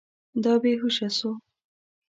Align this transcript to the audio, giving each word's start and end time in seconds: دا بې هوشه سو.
دا 0.43 0.53
بې 0.61 0.71
هوشه 0.81 1.09
سو. 1.17 1.31